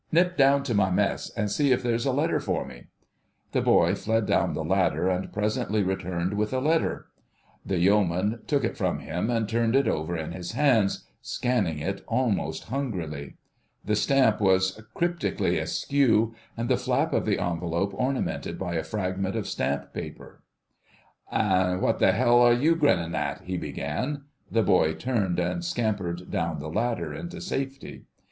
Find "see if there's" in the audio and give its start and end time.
1.49-2.07